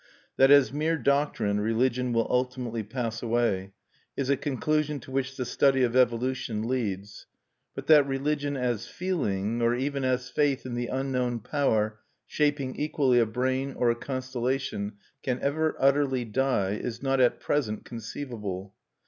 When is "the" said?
5.37-5.45, 10.73-10.87